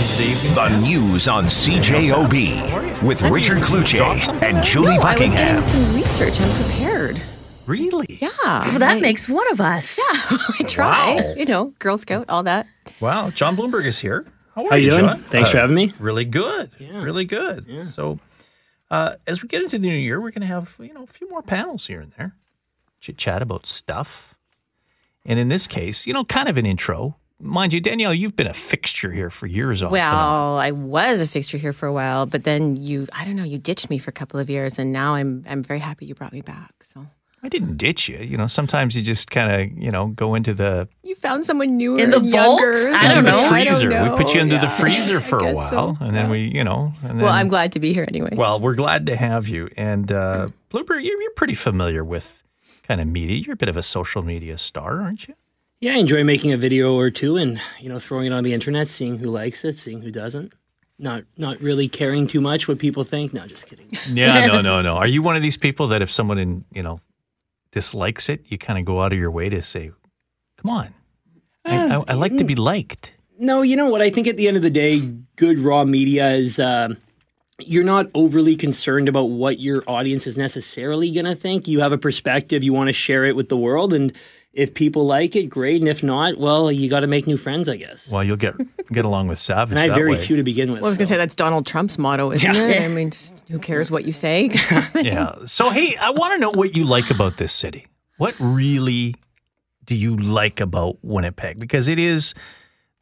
The 0.00 0.80
news 0.80 1.28
on 1.28 1.44
CJOB 1.44 3.02
with 3.02 3.20
Richard 3.20 3.58
Cloutier 3.58 4.16
and 4.42 4.64
Julie 4.64 4.96
No, 4.96 5.02
I 5.02 5.14
was 5.14 5.34
doing 5.34 5.60
some 5.62 5.94
research. 5.94 6.40
I'm 6.40 6.50
prepared. 6.64 7.20
Really? 7.66 8.16
Yeah. 8.18 8.30
Well, 8.40 8.78
that 8.78 8.96
I- 8.96 9.00
makes 9.00 9.28
one 9.28 9.46
of 9.52 9.60
us. 9.60 9.98
Yeah, 9.98 10.04
I 10.58 10.62
try. 10.66 11.14
Wow. 11.16 11.34
You 11.36 11.44
know, 11.44 11.74
Girl 11.80 11.98
Scout, 11.98 12.24
all 12.30 12.42
that. 12.44 12.66
Wow. 13.00 13.28
John 13.28 13.58
Bloomberg 13.58 13.84
is 13.84 13.98
here. 13.98 14.24
How 14.54 14.64
are 14.64 14.70
How 14.70 14.76
you 14.76 14.88
doing? 14.88 15.04
John? 15.04 15.18
Thanks 15.20 15.50
for 15.50 15.58
having 15.58 15.76
me. 15.76 15.92
Really 16.00 16.24
good. 16.24 16.70
Yeah. 16.78 17.02
Really 17.02 17.26
good. 17.26 17.66
So, 17.92 18.18
uh, 18.90 19.16
as 19.26 19.42
we 19.42 19.48
get 19.48 19.60
into 19.62 19.78
the 19.78 19.86
new 19.86 19.94
year, 19.94 20.18
we're 20.18 20.30
going 20.30 20.40
to 20.40 20.46
have 20.46 20.76
you 20.80 20.94
know 20.94 21.02
a 21.02 21.08
few 21.08 21.28
more 21.28 21.42
panels 21.42 21.88
here 21.88 22.00
and 22.00 22.12
there, 22.16 22.34
chit 23.02 23.18
chat 23.18 23.42
about 23.42 23.66
stuff, 23.66 24.34
and 25.26 25.38
in 25.38 25.50
this 25.50 25.66
case, 25.66 26.06
you 26.06 26.14
know, 26.14 26.24
kind 26.24 26.48
of 26.48 26.56
an 26.56 26.64
intro. 26.64 27.16
Mind 27.40 27.72
you, 27.72 27.80
Danielle, 27.80 28.12
you've 28.14 28.36
been 28.36 28.46
a 28.46 28.52
fixture 28.54 29.10
here 29.10 29.30
for 29.30 29.46
years. 29.46 29.82
Off 29.82 29.86
and. 29.88 29.92
Well, 29.92 30.58
I 30.58 30.70
was 30.72 31.20
a 31.20 31.26
fixture 31.26 31.58
here 31.58 31.72
for 31.72 31.86
a 31.86 31.92
while, 31.92 32.26
but 32.26 32.44
then 32.44 32.76
you, 32.76 33.08
I 33.12 33.24
don't 33.24 33.36
know, 33.36 33.44
you 33.44 33.58
ditched 33.58 33.88
me 33.90 33.98
for 33.98 34.10
a 34.10 34.12
couple 34.12 34.38
of 34.38 34.50
years, 34.50 34.78
and 34.78 34.92
now 34.92 35.14
I'm, 35.14 35.44
I'm 35.48 35.62
very 35.62 35.78
happy 35.80 36.06
you 36.06 36.14
brought 36.14 36.32
me 36.32 36.42
back. 36.42 36.72
So 36.82 37.06
I 37.42 37.48
didn't 37.48 37.78
ditch 37.78 38.08
you. 38.08 38.18
You 38.18 38.36
know, 38.36 38.46
sometimes 38.46 38.94
you 38.94 39.00
just 39.02 39.30
kind 39.30 39.50
of 39.72 39.78
you 39.82 39.90
know 39.90 40.08
go 40.08 40.34
into 40.34 40.52
the 40.52 40.86
you 41.02 41.14
found 41.14 41.44
someone 41.46 41.78
newer 41.78 41.98
In 41.98 42.10
the 42.10 42.18
and 42.18 42.30
vault? 42.30 42.60
younger. 42.60 42.92
I 42.94 43.14
don't 43.14 43.24
know. 43.24 43.48
the 43.48 43.54
I 43.54 43.64
don't 43.64 43.74
freezer. 43.76 43.88
know. 43.88 44.10
We 44.14 44.22
put 44.22 44.34
you 44.34 44.40
into 44.42 44.56
the 44.56 44.62
Yeah, 44.66 44.78
freezer 44.78 45.16
I 45.20 45.22
for 45.22 45.38
a 45.38 45.42
guess 45.42 45.56
while, 45.56 45.96
so. 45.96 46.04
and 46.04 46.14
then 46.14 46.28
we, 46.28 46.40
you 46.40 46.62
know, 46.64 46.92
and 47.02 47.12
then 47.18 47.24
Well, 47.24 47.32
I'm 47.32 47.48
glad 47.48 47.72
to 47.72 47.80
be 47.80 47.94
here 47.94 48.04
anyway. 48.06 48.30
Well, 48.34 48.60
we're 48.60 48.74
glad 48.74 49.06
to 49.06 49.16
have 49.16 49.48
you. 49.48 49.70
And 49.78 50.12
uh, 50.12 50.48
Bloomberg, 50.70 51.02
you're, 51.04 51.20
you're 51.22 51.30
pretty 51.32 51.54
familiar 51.54 52.04
with 52.04 52.42
kind 52.82 53.00
of 53.00 53.06
media. 53.06 53.36
You're 53.38 53.54
a 53.54 53.56
bit 53.56 53.70
of 53.70 53.78
a 53.78 53.82
social 53.82 54.22
media 54.22 54.58
star, 54.58 55.00
aren't 55.00 55.26
you? 55.26 55.34
Yeah, 55.80 55.94
I 55.94 55.96
enjoy 55.96 56.24
making 56.24 56.52
a 56.52 56.58
video 56.58 56.94
or 56.94 57.10
two 57.10 57.36
and 57.36 57.58
you 57.80 57.88
know 57.88 57.98
throwing 57.98 58.26
it 58.26 58.32
on 58.32 58.44
the 58.44 58.52
internet, 58.52 58.88
seeing 58.88 59.18
who 59.18 59.28
likes 59.28 59.64
it, 59.64 59.78
seeing 59.78 60.02
who 60.02 60.10
doesn't. 60.10 60.52
Not 60.98 61.24
not 61.38 61.58
really 61.60 61.88
caring 61.88 62.26
too 62.26 62.42
much 62.42 62.68
what 62.68 62.78
people 62.78 63.02
think. 63.02 63.32
No, 63.32 63.46
just 63.46 63.66
kidding. 63.66 63.88
Yeah, 64.12 64.46
no, 64.46 64.60
no, 64.70 64.82
no. 64.82 64.96
Are 64.96 65.08
you 65.08 65.22
one 65.22 65.36
of 65.36 65.42
these 65.42 65.56
people 65.56 65.88
that 65.88 66.02
if 66.02 66.10
someone 66.10 66.38
in, 66.38 66.64
you 66.72 66.82
know 66.82 67.00
dislikes 67.72 68.28
it, 68.28 68.50
you 68.50 68.58
kind 68.58 68.78
of 68.78 68.84
go 68.84 69.00
out 69.00 69.12
of 69.12 69.18
your 69.18 69.30
way 69.30 69.48
to 69.48 69.62
say, 69.62 69.90
"Come 70.58 70.76
on, 70.76 70.94
I, 71.64 71.94
I, 71.94 72.04
I 72.08 72.14
like 72.14 72.36
to 72.36 72.44
be 72.44 72.56
liked." 72.56 73.14
No, 73.38 73.62
you 73.62 73.74
know 73.74 73.88
what? 73.88 74.02
I 74.02 74.10
think 74.10 74.26
at 74.26 74.36
the 74.36 74.48
end 74.48 74.58
of 74.58 74.62
the 74.62 74.70
day, 74.70 75.00
good 75.36 75.58
raw 75.58 75.84
media 75.84 76.32
is 76.32 76.60
um 76.60 76.98
you're 77.64 77.84
not 77.84 78.06
overly 78.14 78.56
concerned 78.56 79.08
about 79.08 79.24
what 79.24 79.60
your 79.60 79.82
audience 79.86 80.26
is 80.26 80.36
necessarily 80.36 81.10
going 81.10 81.26
to 81.26 81.34
think. 81.34 81.68
You 81.68 81.80
have 81.80 81.92
a 81.92 81.98
perspective, 81.98 82.64
you 82.64 82.72
want 82.72 82.88
to 82.88 82.92
share 82.92 83.24
it 83.24 83.36
with 83.36 83.48
the 83.48 83.56
world, 83.56 83.92
and 83.92 84.12
if 84.52 84.74
people 84.74 85.06
like 85.06 85.36
it, 85.36 85.44
great. 85.44 85.80
And 85.80 85.88
if 85.88 86.02
not, 86.02 86.36
well, 86.36 86.72
you 86.72 86.88
got 86.90 87.00
to 87.00 87.06
make 87.06 87.26
new 87.26 87.36
friends, 87.36 87.68
I 87.68 87.76
guess. 87.76 88.10
Well, 88.10 88.24
you'll 88.24 88.36
get 88.36 88.54
get 88.92 89.04
along 89.04 89.28
with 89.28 89.38
Savage. 89.38 89.72
And 89.72 89.78
I 89.78 89.86
have 89.86 89.94
very 89.94 90.12
way. 90.12 90.18
few 90.18 90.36
to 90.36 90.42
begin 90.42 90.72
with. 90.72 90.80
Well, 90.82 90.88
I 90.88 90.90
was 90.90 90.98
going 90.98 91.06
to 91.06 91.14
say 91.14 91.16
that's 91.16 91.34
Donald 91.36 91.66
Trump's 91.66 91.98
motto, 91.98 92.32
isn't 92.32 92.56
it? 92.56 92.82
I 92.82 92.88
mean, 92.88 93.10
just, 93.10 93.48
who 93.48 93.58
cares 93.58 93.90
what 93.90 94.04
you 94.04 94.12
say? 94.12 94.50
yeah. 94.94 95.34
So, 95.46 95.70
hey, 95.70 95.96
I 95.96 96.10
want 96.10 96.34
to 96.34 96.38
know 96.38 96.50
what 96.50 96.76
you 96.76 96.84
like 96.84 97.10
about 97.10 97.36
this 97.36 97.52
city. 97.52 97.86
What 98.18 98.34
really 98.38 99.14
do 99.84 99.94
you 99.94 100.16
like 100.16 100.60
about 100.60 100.98
Winnipeg? 101.02 101.58
Because 101.58 101.88
it 101.88 101.98
is 101.98 102.34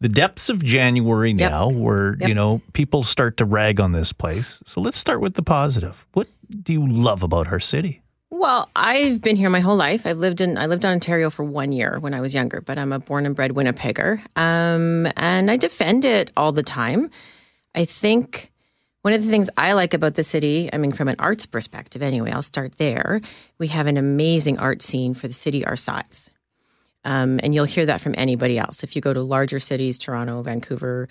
the 0.00 0.08
depths 0.08 0.48
of 0.48 0.62
January 0.62 1.32
Yep. 1.32 1.50
now 1.50 1.69
where, 1.70 2.16
you 2.20 2.34
know, 2.34 2.60
people 2.72 3.02
start 3.02 3.36
to 3.38 3.44
rag 3.44 3.80
on 3.80 3.92
this 3.92 4.12
place. 4.12 4.62
So 4.64 4.80
let's 4.80 4.96
start 4.98 5.20
with 5.20 5.34
the 5.34 5.42
positive. 5.42 6.06
What 6.12 6.28
do 6.62 6.72
you 6.72 6.86
love 6.86 7.22
about 7.22 7.48
our 7.48 7.58
city? 7.58 8.02
Well, 8.30 8.68
I've 8.76 9.22
been 9.22 9.36
here 9.36 9.48
my 9.48 9.60
whole 9.60 9.76
life. 9.76 10.04
I've 10.04 10.18
lived 10.18 10.42
in 10.42 10.58
I 10.58 10.66
lived 10.66 10.84
in 10.84 10.90
Ontario 10.90 11.30
for 11.30 11.44
one 11.44 11.72
year 11.72 11.98
when 11.98 12.12
I 12.12 12.20
was 12.20 12.34
younger, 12.34 12.60
but 12.60 12.78
I'm 12.78 12.92
a 12.92 12.98
born 12.98 13.24
and 13.24 13.34
bred 13.34 13.52
Winnipegger, 13.52 14.20
um, 14.36 15.10
and 15.16 15.50
I 15.50 15.56
defend 15.56 16.04
it 16.04 16.30
all 16.36 16.52
the 16.52 16.62
time. 16.62 17.10
I 17.74 17.86
think 17.86 18.52
one 19.00 19.14
of 19.14 19.24
the 19.24 19.30
things 19.30 19.48
I 19.56 19.72
like 19.72 19.94
about 19.94 20.14
the 20.14 20.22
city, 20.22 20.68
I 20.70 20.76
mean, 20.76 20.92
from 20.92 21.08
an 21.08 21.16
arts 21.18 21.46
perspective, 21.46 22.02
anyway, 22.02 22.30
I'll 22.30 22.42
start 22.42 22.76
there. 22.76 23.22
We 23.56 23.68
have 23.68 23.86
an 23.86 23.96
amazing 23.96 24.58
art 24.58 24.82
scene 24.82 25.14
for 25.14 25.26
the 25.26 25.34
city 25.34 25.64
our 25.64 25.76
size, 25.76 26.30
um, 27.06 27.41
and 27.42 27.54
you'll 27.54 27.64
hear 27.64 27.86
that 27.86 28.03
from 28.03 28.14
anybody 28.19 28.58
else. 28.58 28.84
If 28.84 28.94
you 28.94 29.00
go 29.00 29.14
to 29.14 29.22
larger 29.22 29.58
cities, 29.58 29.97
Toronto, 29.97 30.42
Vancouver, 30.42 31.08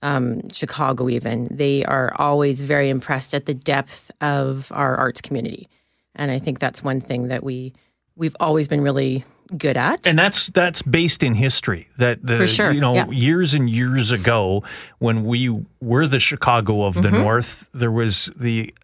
um, 0.00 0.48
Chicago, 0.48 1.10
even, 1.10 1.46
they 1.50 1.84
are 1.84 2.14
always 2.18 2.62
very 2.62 2.88
impressed 2.88 3.34
at 3.34 3.44
the 3.44 3.54
depth 3.54 4.10
of 4.22 4.72
our 4.74 4.96
arts 4.96 5.20
community. 5.20 5.68
And 6.14 6.30
I 6.30 6.38
think 6.38 6.58
that's 6.58 6.82
one 6.82 7.00
thing 7.00 7.28
that 7.28 7.42
we 7.42 7.72
we've 8.16 8.36
always 8.40 8.68
been 8.68 8.80
really 8.80 9.24
good 9.56 9.76
at. 9.76 10.06
And 10.06 10.18
that's 10.18 10.46
that's 10.48 10.82
based 10.82 11.22
in 11.22 11.34
history. 11.34 11.88
That 11.98 12.24
the 12.24 12.36
For 12.36 12.46
sure, 12.46 12.72
you 12.72 12.80
know 12.80 12.94
yeah. 12.94 13.08
years 13.10 13.54
and 13.54 13.68
years 13.68 14.10
ago 14.10 14.62
when 14.98 15.24
we 15.24 15.64
were 15.80 16.06
the 16.06 16.20
Chicago 16.20 16.84
of 16.84 16.94
the 16.94 17.08
Mm-hmm. 17.08 17.18
North, 17.18 17.68
there 17.74 17.90
was 17.90 18.30
the 18.36 18.74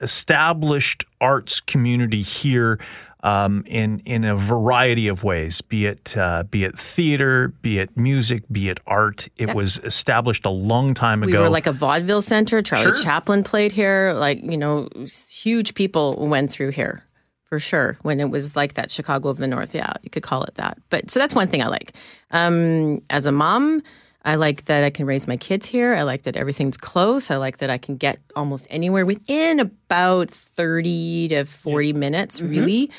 established 0.00 1.04
arts 1.20 1.60
community 1.60 2.22
here 2.22 2.78
um, 3.22 3.64
in 3.66 4.00
in 4.00 4.24
a 4.24 4.36
variety 4.36 5.08
of 5.08 5.24
ways. 5.24 5.60
Be 5.60 5.86
it 5.86 6.16
uh, 6.16 6.44
be 6.44 6.64
it 6.64 6.78
theater, 6.78 7.48
be 7.62 7.78
it 7.78 7.96
music, 7.96 8.44
be 8.50 8.68
it 8.68 8.78
art. 8.86 9.28
It 9.36 9.54
was 9.54 9.78
established 9.78 10.46
a 10.46 10.50
long 10.50 10.94
time 10.94 11.22
ago. 11.22 11.32
we 11.32 11.38
were 11.38 11.50
like 11.50 11.66
a 11.66 11.72
vaudeville 11.72 12.22
center. 12.22 12.62
Charlie 12.62 12.92
Sure. 12.92 13.02
Chaplin 13.02 13.42
played 13.44 13.72
here. 13.72 14.12
Like 14.14 14.42
you 14.42 14.56
know, 14.56 14.88
huge 15.30 15.74
people 15.74 16.14
went 16.28 16.50
through 16.50 16.70
here 16.70 17.02
for 17.44 17.58
sure. 17.58 17.98
When 18.02 18.20
it 18.20 18.30
was 18.30 18.54
like 18.54 18.74
that 18.74 18.90
Chicago 18.90 19.28
of 19.28 19.38
the 19.38 19.46
North, 19.46 19.74
yeah, 19.74 19.92
you 20.02 20.10
could 20.10 20.22
call 20.22 20.44
it 20.44 20.54
that. 20.54 20.78
But 20.90 21.10
so 21.10 21.18
that's 21.18 21.34
one 21.34 21.48
thing 21.48 21.62
I 21.62 21.68
like. 21.68 21.92
Um, 22.30 23.02
as 23.10 23.26
a 23.26 23.32
mom. 23.32 23.82
I 24.28 24.34
like 24.34 24.66
that 24.66 24.84
I 24.84 24.90
can 24.90 25.06
raise 25.06 25.26
my 25.26 25.38
kids 25.38 25.66
here. 25.66 25.94
I 25.94 26.02
like 26.02 26.24
that 26.24 26.36
everything's 26.36 26.76
close. 26.76 27.30
I 27.30 27.36
like 27.36 27.58
that 27.58 27.70
I 27.70 27.78
can 27.78 27.96
get 27.96 28.18
almost 28.36 28.66
anywhere 28.68 29.06
within 29.06 29.58
about 29.58 30.30
30 30.30 31.28
to 31.28 31.44
40 31.46 31.92
minutes, 31.94 32.40
really. 32.42 32.90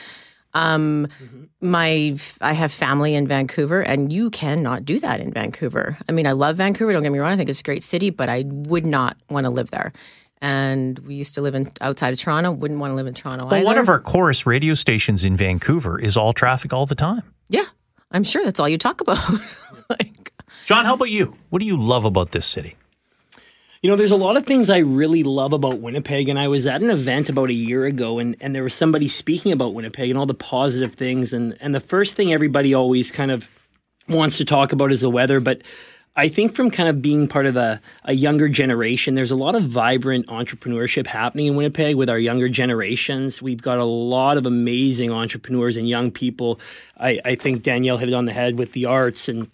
Um, 0.55 1.07
my 1.61 2.15
I 2.41 2.53
have 2.53 2.71
family 2.71 3.13
in 3.13 3.27
Vancouver, 3.27 3.81
and 3.81 4.11
you 4.11 4.31
cannot 4.31 4.85
do 4.85 4.99
that 5.01 5.19
in 5.19 5.31
Vancouver. 5.31 5.97
I 6.07 6.11
mean, 6.11 6.25
I 6.25 6.31
love 6.31 6.57
Vancouver. 6.57 6.91
Don't 6.93 7.03
get 7.03 7.11
me 7.11 7.19
wrong; 7.19 7.31
I 7.31 7.37
think 7.37 7.49
it's 7.49 7.59
a 7.59 7.63
great 7.63 7.83
city, 7.83 8.09
but 8.09 8.29
I 8.29 8.45
would 8.47 8.87
not 8.87 9.15
want 9.29 9.43
to 9.45 9.51
live 9.51 9.69
there. 9.69 9.93
And 10.41 10.97
we 10.99 11.13
used 11.13 11.35
to 11.35 11.41
live 11.41 11.53
in 11.53 11.69
outside 11.81 12.13
of 12.13 12.19
Toronto. 12.19 12.51
Wouldn't 12.51 12.79
want 12.79 12.89
to 12.91 12.95
live 12.95 13.05
in 13.05 13.13
Toronto 13.13 13.45
But 13.47 13.57
either. 13.57 13.65
one 13.65 13.77
of 13.77 13.89
our 13.89 13.99
chorus 13.99 14.47
radio 14.47 14.73
stations 14.73 15.23
in 15.23 15.37
Vancouver 15.37 15.99
is 15.99 16.17
all 16.17 16.33
traffic 16.33 16.73
all 16.73 16.87
the 16.87 16.95
time. 16.95 17.21
yeah, 17.49 17.65
I'm 18.11 18.23
sure 18.23 18.43
that's 18.43 18.59
all 18.59 18.67
you 18.69 18.79
talk 18.79 19.01
about. 19.01 19.19
like, 19.91 20.33
John, 20.69 20.85
how 20.85 20.93
about 20.93 21.09
you? 21.09 21.35
What 21.49 21.61
do 21.61 21.65
you 21.65 21.81
love 21.81 22.05
about 22.05 22.31
this 22.31 22.45
city? 22.45 22.75
You 23.81 23.89
know, 23.89 23.95
there's 23.95 24.11
a 24.11 24.15
lot 24.15 24.37
of 24.37 24.45
things 24.45 24.69
I 24.69 24.77
really 24.77 25.23
love 25.23 25.51
about 25.51 25.79
Winnipeg, 25.79 26.29
and 26.29 26.37
I 26.37 26.47
was 26.47 26.67
at 26.67 26.79
an 26.79 26.91
event 26.91 27.27
about 27.27 27.49
a 27.49 27.53
year 27.53 27.85
ago, 27.85 28.19
and, 28.19 28.35
and 28.39 28.53
there 28.53 28.61
was 28.61 28.75
somebody 28.75 29.07
speaking 29.07 29.51
about 29.51 29.73
Winnipeg 29.73 30.11
and 30.11 30.19
all 30.19 30.27
the 30.27 30.35
positive 30.35 30.93
things, 30.93 31.33
and 31.33 31.57
and 31.59 31.73
the 31.73 31.79
first 31.79 32.15
thing 32.15 32.31
everybody 32.31 32.75
always 32.75 33.09
kind 33.09 33.31
of 33.31 33.49
wants 34.07 34.37
to 34.37 34.45
talk 34.45 34.71
about 34.71 34.91
is 34.91 35.01
the 35.01 35.09
weather, 35.09 35.39
but 35.39 35.63
I 36.15 36.27
think 36.27 36.53
from 36.53 36.69
kind 36.69 36.87
of 36.87 37.01
being 37.01 37.27
part 37.27 37.47
of 37.47 37.55
a, 37.55 37.81
a 38.03 38.13
younger 38.13 38.47
generation, 38.47 39.15
there's 39.15 39.31
a 39.31 39.35
lot 39.35 39.55
of 39.55 39.63
vibrant 39.63 40.27
entrepreneurship 40.27 41.07
happening 41.07 41.47
in 41.47 41.55
Winnipeg 41.55 41.95
with 41.95 42.11
our 42.11 42.19
younger 42.19 42.47
generations. 42.47 43.41
We've 43.41 43.61
got 43.61 43.79
a 43.79 43.85
lot 43.85 44.37
of 44.37 44.45
amazing 44.45 45.09
entrepreneurs 45.11 45.77
and 45.77 45.89
young 45.89 46.11
people. 46.11 46.59
I, 46.95 47.19
I 47.25 47.33
think 47.33 47.63
Danielle 47.63 47.97
hit 47.97 48.09
it 48.09 48.13
on 48.13 48.25
the 48.25 48.33
head 48.33 48.59
with 48.59 48.73
the 48.73 48.85
arts 48.85 49.29
and 49.29 49.49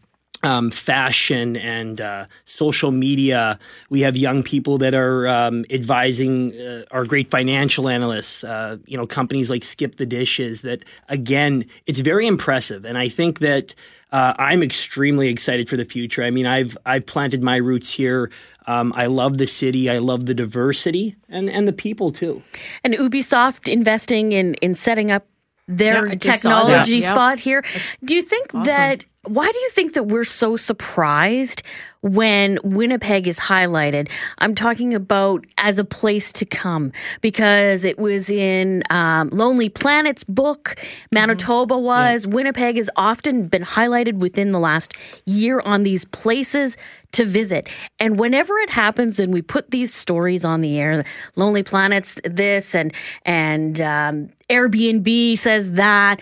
um, 0.45 0.71
fashion 0.71 1.57
and 1.57 1.99
uh, 1.99 2.25
social 2.45 2.91
media. 2.91 3.59
We 3.89 4.01
have 4.01 4.15
young 4.15 4.43
people 4.43 4.77
that 4.77 4.93
are 4.93 5.27
um, 5.27 5.65
advising 5.69 6.53
uh, 6.53 6.83
our 6.91 7.05
great 7.05 7.29
financial 7.29 7.89
analysts. 7.89 8.43
Uh, 8.43 8.77
you 8.85 8.95
know, 8.97 9.07
companies 9.07 9.49
like 9.49 9.63
Skip 9.63 9.95
the 9.95 10.05
Dishes. 10.05 10.61
That 10.61 10.85
again, 11.09 11.65
it's 11.85 11.99
very 11.99 12.27
impressive, 12.27 12.85
and 12.85 12.97
I 12.97 13.09
think 13.09 13.39
that 13.39 13.73
uh, 14.11 14.33
I'm 14.37 14.61
extremely 14.63 15.29
excited 15.29 15.67
for 15.67 15.77
the 15.77 15.85
future. 15.85 16.23
I 16.23 16.31
mean, 16.31 16.45
I've 16.45 16.77
I've 16.85 17.05
planted 17.05 17.43
my 17.43 17.57
roots 17.57 17.91
here. 17.91 18.31
Um, 18.67 18.93
I 18.95 19.07
love 19.07 19.37
the 19.37 19.47
city. 19.47 19.89
I 19.89 19.97
love 19.97 20.25
the 20.25 20.33
diversity 20.33 21.15
and 21.27 21.49
and 21.49 21.67
the 21.67 21.73
people 21.73 22.11
too. 22.11 22.41
And 22.83 22.93
Ubisoft 22.93 23.67
investing 23.71 24.31
in 24.31 24.53
in 24.55 24.73
setting 24.75 25.11
up 25.11 25.25
their 25.67 26.05
Yeah, 26.05 26.11
I 26.11 26.15
just 26.15 26.43
technology 26.43 26.97
Yeah. 26.99 27.09
spot 27.09 27.39
here. 27.39 27.63
Do 28.03 28.15
you 28.15 28.21
think 28.21 28.51
that 28.51 29.05
why 29.27 29.51
do 29.51 29.59
you 29.59 29.69
think 29.69 29.93
that 29.93 30.03
we're 30.03 30.23
so 30.23 30.55
surprised 30.55 31.63
when 32.01 32.59
Winnipeg 32.63 33.27
is 33.27 33.39
highlighted? 33.39 34.09
I'm 34.39 34.55
talking 34.55 34.93
about 34.93 35.45
as 35.57 35.79
a 35.79 35.83
place 35.83 36.31
to 36.33 36.45
come 36.45 36.91
because 37.21 37.83
it 37.83 37.97
was 37.97 38.29
in 38.29 38.83
um, 38.89 39.29
Lonely 39.29 39.69
Planet's 39.69 40.23
book. 40.23 40.75
Manitoba 41.11 41.77
was. 41.77 42.27
Winnipeg 42.27 42.75
has 42.77 42.89
often 42.95 43.47
been 43.47 43.63
highlighted 43.63 44.17
within 44.17 44.51
the 44.51 44.59
last 44.59 44.95
year 45.25 45.59
on 45.61 45.83
these 45.83 46.05
places 46.05 46.77
to 47.13 47.25
visit. 47.25 47.67
And 47.99 48.19
whenever 48.19 48.57
it 48.57 48.69
happens 48.69 49.19
and 49.19 49.33
we 49.33 49.41
put 49.41 49.71
these 49.71 49.93
stories 49.93 50.45
on 50.45 50.61
the 50.61 50.77
air, 50.77 51.05
Lonely 51.35 51.63
Planet's 51.63 52.15
this 52.23 52.75
and 52.75 52.93
and 53.23 53.81
um, 53.81 54.29
Airbnb 54.49 55.37
says 55.37 55.71
that, 55.73 56.21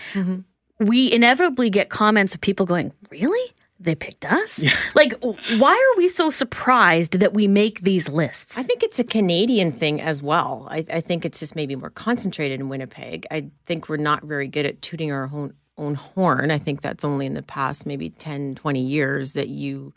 we 0.86 1.12
inevitably 1.12 1.70
get 1.70 1.88
comments 1.88 2.34
of 2.34 2.40
people 2.40 2.66
going, 2.66 2.92
"Really? 3.10 3.54
they 3.80 3.94
picked 3.94 4.24
us. 4.24 4.62
Like, 4.94 5.14
why 5.22 5.72
are 5.72 5.98
we 5.98 6.06
so 6.06 6.30
surprised 6.30 7.18
that 7.18 7.34
we 7.34 7.48
make 7.48 7.80
these 7.80 8.08
lists? 8.08 8.56
I 8.56 8.62
think 8.62 8.84
it's 8.84 9.00
a 9.00 9.04
Canadian 9.04 9.72
thing 9.72 10.00
as 10.00 10.22
well. 10.22 10.68
I, 10.70 10.84
I 10.88 11.00
think 11.00 11.24
it's 11.24 11.40
just 11.40 11.56
maybe 11.56 11.74
more 11.74 11.90
concentrated 11.90 12.60
in 12.60 12.68
Winnipeg. 12.68 13.26
I 13.28 13.50
think 13.66 13.88
we're 13.88 13.96
not 13.96 14.22
very 14.22 14.46
good 14.46 14.66
at 14.66 14.80
tooting 14.82 15.10
our 15.10 15.28
own, 15.32 15.54
own 15.76 15.96
horn. 15.96 16.52
I 16.52 16.58
think 16.58 16.80
that's 16.80 17.04
only 17.04 17.26
in 17.26 17.34
the 17.34 17.42
past 17.42 17.86
maybe 17.86 18.08
10, 18.08 18.54
20 18.54 18.80
years 18.80 19.32
that 19.32 19.48
you 19.48 19.92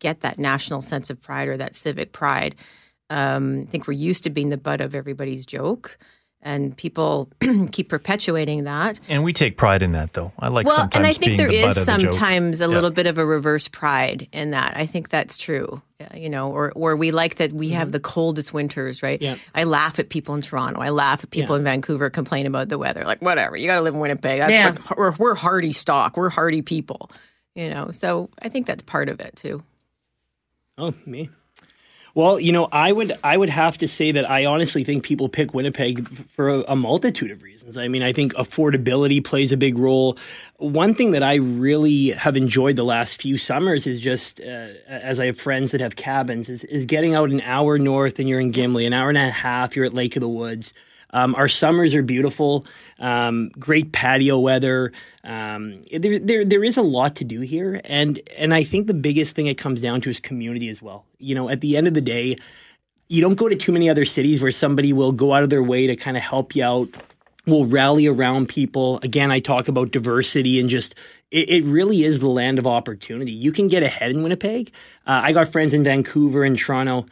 get 0.00 0.22
that 0.22 0.40
national 0.40 0.82
sense 0.82 1.10
of 1.10 1.22
pride 1.22 1.46
or 1.46 1.56
that 1.58 1.76
civic 1.76 2.10
pride. 2.10 2.56
Um, 3.08 3.62
I 3.62 3.70
think 3.70 3.86
we're 3.86 3.94
used 3.94 4.24
to 4.24 4.30
being 4.30 4.50
the 4.50 4.56
butt 4.56 4.80
of 4.80 4.96
everybody's 4.96 5.46
joke, 5.46 5.96
and 6.42 6.76
people 6.76 7.28
keep 7.72 7.88
perpetuating 7.88 8.64
that. 8.64 8.98
And 9.08 9.22
we 9.24 9.32
take 9.32 9.56
pride 9.56 9.82
in 9.82 9.92
that, 9.92 10.14
though. 10.14 10.32
I 10.38 10.48
like 10.48 10.66
Well, 10.66 10.76
sometimes 10.76 10.96
and 10.96 11.06
I 11.06 11.12
think 11.12 11.26
being 11.26 11.36
there 11.36 11.48
the 11.48 11.54
is 11.68 11.76
of 11.76 11.86
the 11.86 11.98
joke. 12.02 12.12
sometimes 12.12 12.60
a 12.60 12.68
little 12.68 12.90
bit 12.90 13.06
of 13.06 13.18
a 13.18 13.26
reverse 13.26 13.68
pride 13.68 14.28
in 14.32 14.52
that. 14.52 14.76
I 14.76 14.86
think 14.86 15.10
that's 15.10 15.36
true. 15.36 15.82
Uh, 16.00 16.16
you 16.16 16.30
know, 16.30 16.50
or 16.52 16.72
or 16.74 16.96
we 16.96 17.10
like 17.10 17.34
that 17.36 17.52
we 17.52 17.70
have 17.70 17.88
mm-hmm. 17.88 17.92
the 17.92 18.00
coldest 18.00 18.54
winters, 18.54 19.02
right? 19.02 19.20
Yeah. 19.20 19.36
I 19.54 19.64
laugh 19.64 19.98
at 19.98 20.08
people 20.08 20.34
in 20.34 20.40
Toronto. 20.40 20.80
I 20.80 20.88
laugh 20.88 21.22
at 21.22 21.30
people 21.30 21.56
Yeah. 21.56 21.58
in 21.60 21.64
Vancouver 21.64 22.08
complain 22.08 22.46
about 22.46 22.70
the 22.70 22.78
weather. 22.78 23.04
Like 23.04 23.20
whatever, 23.20 23.56
you 23.56 23.66
got 23.66 23.76
to 23.76 23.82
live 23.82 23.94
in 23.94 24.00
Winnipeg. 24.00 24.38
That's 24.38 24.52
Yeah. 24.52 24.72
what, 24.72 24.96
we're 24.96 25.12
we're 25.18 25.34
hardy 25.34 25.72
stock. 25.72 26.16
We're 26.16 26.30
hardy 26.30 26.62
people. 26.62 27.10
You 27.54 27.68
know, 27.68 27.90
so 27.90 28.30
I 28.40 28.48
think 28.48 28.66
that's 28.66 28.82
part 28.82 29.08
of 29.10 29.20
it 29.20 29.36
too. 29.36 29.62
Oh, 30.78 30.94
me. 31.04 31.28
Well, 32.14 32.40
you 32.40 32.52
know, 32.52 32.68
I 32.72 32.90
would 32.92 33.12
I 33.22 33.36
would 33.36 33.48
have 33.48 33.78
to 33.78 33.88
say 33.88 34.12
that 34.12 34.28
I 34.28 34.46
honestly 34.46 34.84
think 34.84 35.04
people 35.04 35.28
pick 35.28 35.54
Winnipeg 35.54 36.08
for 36.08 36.48
a, 36.48 36.60
a 36.68 36.76
multitude 36.76 37.30
of 37.30 37.42
reasons. 37.42 37.76
I 37.76 37.88
mean, 37.88 38.02
I 38.02 38.12
think 38.12 38.34
affordability 38.34 39.24
plays 39.24 39.52
a 39.52 39.56
big 39.56 39.78
role. 39.78 40.18
One 40.56 40.94
thing 40.94 41.12
that 41.12 41.22
I 41.22 41.36
really 41.36 42.10
have 42.10 42.36
enjoyed 42.36 42.76
the 42.76 42.84
last 42.84 43.22
few 43.22 43.36
summers 43.36 43.86
is 43.86 44.00
just 44.00 44.40
uh, 44.40 44.68
as 44.88 45.20
I 45.20 45.26
have 45.26 45.38
friends 45.38 45.70
that 45.72 45.80
have 45.80 45.96
cabins 45.96 46.48
is, 46.48 46.64
is 46.64 46.84
getting 46.84 47.14
out 47.14 47.30
an 47.30 47.40
hour 47.42 47.78
north 47.78 48.18
and 48.18 48.28
you're 48.28 48.40
in 48.40 48.50
Gimli, 48.50 48.86
an 48.86 48.92
hour 48.92 49.08
and 49.08 49.18
a 49.18 49.30
half 49.30 49.76
you're 49.76 49.84
at 49.84 49.94
Lake 49.94 50.16
of 50.16 50.20
the 50.20 50.28
Woods. 50.28 50.74
Um, 51.12 51.34
our 51.34 51.48
summers 51.48 51.94
are 51.94 52.02
beautiful, 52.02 52.66
um, 52.98 53.50
great 53.58 53.92
patio 53.92 54.38
weather. 54.38 54.92
Um, 55.24 55.82
there, 55.92 56.18
there, 56.18 56.44
there 56.44 56.64
is 56.64 56.76
a 56.76 56.82
lot 56.82 57.16
to 57.16 57.24
do 57.24 57.40
here, 57.40 57.80
and 57.84 58.20
and 58.36 58.54
I 58.54 58.62
think 58.64 58.86
the 58.86 58.94
biggest 58.94 59.36
thing 59.36 59.46
it 59.46 59.58
comes 59.58 59.80
down 59.80 60.00
to 60.02 60.10
is 60.10 60.20
community 60.20 60.68
as 60.68 60.80
well. 60.80 61.04
You 61.18 61.34
know, 61.34 61.48
at 61.48 61.60
the 61.60 61.76
end 61.76 61.86
of 61.86 61.94
the 61.94 62.00
day, 62.00 62.36
you 63.08 63.20
don't 63.20 63.34
go 63.34 63.48
to 63.48 63.56
too 63.56 63.72
many 63.72 63.90
other 63.90 64.04
cities 64.04 64.40
where 64.40 64.52
somebody 64.52 64.92
will 64.92 65.12
go 65.12 65.34
out 65.34 65.42
of 65.42 65.50
their 65.50 65.62
way 65.62 65.86
to 65.88 65.96
kind 65.96 66.16
of 66.16 66.22
help 66.22 66.54
you 66.54 66.64
out, 66.64 66.88
will 67.44 67.66
rally 67.66 68.06
around 68.06 68.48
people. 68.48 69.00
Again, 69.02 69.32
I 69.32 69.40
talk 69.40 69.66
about 69.66 69.90
diversity 69.90 70.60
and 70.60 70.68
just 70.68 70.94
it, 71.30 71.64
really 71.64 72.04
is 72.04 72.20
the 72.20 72.28
land 72.28 72.58
of 72.58 72.66
opportunity. 72.66 73.32
You 73.32 73.52
can 73.52 73.66
get 73.66 73.82
ahead 73.82 74.10
in 74.10 74.22
Winnipeg. 74.22 74.72
Uh, 75.06 75.20
I 75.24 75.32
got 75.32 75.48
friends 75.48 75.74
in 75.74 75.84
Vancouver 75.84 76.44
and 76.44 76.58
Toronto. 76.58 77.06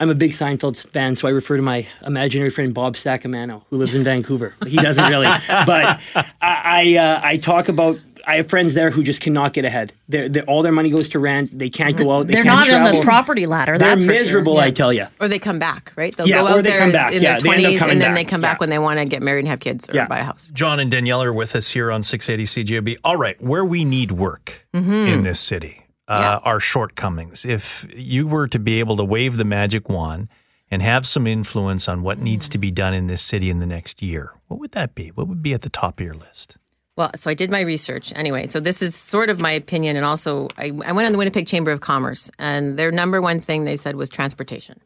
I'm 0.00 0.10
a 0.10 0.14
big 0.14 0.32
Seinfeld 0.32 0.84
fan, 0.88 1.14
so 1.14 1.28
I 1.28 1.30
refer 1.30 1.56
to 1.56 1.62
my 1.62 1.86
imaginary 2.06 2.50
friend 2.50 2.72
Bob 2.74 2.96
Sacamano, 2.96 3.62
who 3.70 3.76
lives 3.76 3.94
in 3.94 4.02
Vancouver. 4.02 4.54
He 4.66 4.76
doesn't 4.76 5.08
really, 5.10 5.26
but 5.26 6.00
I 6.14 6.24
I, 6.42 6.96
uh, 6.96 7.20
I 7.22 7.36
talk 7.36 7.68
about. 7.68 8.00
I 8.26 8.36
have 8.36 8.48
friends 8.50 8.74
there 8.74 8.90
who 8.90 9.02
just 9.02 9.22
cannot 9.22 9.54
get 9.54 9.64
ahead. 9.64 9.94
They're, 10.08 10.28
they're, 10.28 10.44
all 10.44 10.62
their 10.62 10.70
money 10.72 10.90
goes 10.90 11.08
to 11.10 11.18
rent. 11.18 11.58
They 11.58 11.70
can't 11.70 11.96
go 11.96 12.12
out. 12.12 12.26
They 12.26 12.34
They're 12.34 12.42
can't 12.44 12.54
not 12.60 12.66
travel. 12.66 12.88
on 12.88 12.94
the 12.96 13.02
property 13.02 13.46
ladder. 13.46 13.78
They're 13.78 13.88
that's 13.88 14.02
sure. 14.04 14.12
miserable, 14.12 14.58
I 14.58 14.70
tell 14.70 14.92
you. 14.92 15.06
Or 15.20 15.26
they 15.26 15.38
come 15.38 15.58
back, 15.58 15.92
right? 15.96 16.14
They'll 16.14 16.28
Yeah, 16.28 16.42
go 16.42 16.46
or 16.46 16.50
out 16.50 16.56
they 16.56 16.70
there 16.70 16.78
come 16.80 16.92
back. 16.92 17.12
in 17.14 17.22
Yeah, 17.22 17.38
their 17.38 17.40
they 17.40 17.48
end 17.48 17.56
up 17.56 17.62
twenties, 17.62 17.78
coming 17.80 17.92
and 17.92 18.00
then 18.02 18.08
back. 18.10 18.14
they 18.26 18.30
come 18.30 18.40
back 18.42 18.56
Yeah. 18.56 18.58
when 18.60 18.70
they 18.70 18.78
want 18.78 18.98
to 19.00 19.06
get 19.06 19.22
married 19.22 19.40
and 19.40 19.48
have 19.48 19.58
kids 19.60 19.88
or 19.88 19.94
Yeah. 19.94 20.06
buy 20.06 20.18
a 20.18 20.24
house. 20.24 20.50
John 20.52 20.80
and 20.80 20.90
Danielle 20.90 21.22
are 21.22 21.32
with 21.32 21.56
us 21.56 21.70
here 21.70 21.90
on 21.90 22.02
680 22.02 22.44
CJOB. 22.46 22.98
All 23.04 23.16
right, 23.16 23.40
where 23.42 23.64
we 23.64 23.84
need 23.86 24.12
work 24.12 24.66
in 24.74 25.22
this 25.24 25.40
city, 25.40 25.79
uh, 26.10 26.40
our 26.42 26.60
shortcomings. 26.60 27.44
If 27.44 27.86
you 27.94 28.26
were 28.26 28.48
to 28.48 28.58
be 28.58 28.80
able 28.80 28.96
to 28.96 29.04
wave 29.04 29.36
the 29.36 29.44
magic 29.44 29.88
wand 29.88 30.28
and 30.70 30.82
have 30.82 31.06
some 31.06 31.26
influence 31.26 31.88
on 31.88 32.02
what 32.02 32.18
needs 32.18 32.48
to 32.50 32.58
be 32.58 32.70
done 32.70 32.94
in 32.94 33.06
this 33.06 33.22
city 33.22 33.50
in 33.50 33.60
the 33.60 33.66
next 33.66 34.02
year, 34.02 34.32
what 34.48 34.60
would 34.60 34.72
that 34.72 34.94
be? 34.94 35.08
What 35.08 35.28
would 35.28 35.42
be 35.42 35.54
at 35.54 35.62
the 35.62 35.70
top 35.70 36.00
of 36.00 36.04
your 36.04 36.14
list? 36.14 36.56
Well, 36.96 37.12
so 37.14 37.30
I 37.30 37.34
did 37.34 37.50
my 37.50 37.60
research 37.60 38.12
anyway. 38.14 38.48
So 38.48 38.60
this 38.60 38.82
is 38.82 38.94
sort 38.94 39.30
of 39.30 39.40
my 39.40 39.52
opinion, 39.52 39.96
and 39.96 40.04
also 40.04 40.48
I, 40.58 40.66
I 40.84 40.92
went 40.92 41.06
on 41.06 41.12
the 41.12 41.18
Winnipeg 41.18 41.46
Chamber 41.46 41.70
of 41.70 41.80
Commerce, 41.80 42.30
and 42.38 42.78
their 42.78 42.90
number 42.90 43.22
one 43.22 43.40
thing 43.40 43.64
they 43.64 43.76
said 43.76 43.96
was 43.96 44.10
transportation 44.10 44.80